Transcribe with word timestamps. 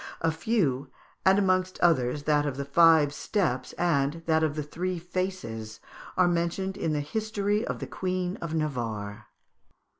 A 0.21 0.31
few, 0.31 0.89
and 1.27 1.37
amongst 1.37 1.79
others 1.79 2.23
that 2.23 2.47
of 2.47 2.57
the 2.57 2.65
five 2.65 3.13
steps 3.13 3.73
and 3.73 4.23
that 4.25 4.41
of 4.41 4.55
the 4.55 4.63
three 4.63 4.97
faces, 4.97 5.79
are 6.17 6.27
mentioned 6.27 6.75
in 6.75 6.93
the 6.93 7.01
"History 7.01 7.63
of 7.63 7.77
the 7.77 7.85
Queen 7.85 8.35
of 8.37 8.55
Navarre." 8.55 9.27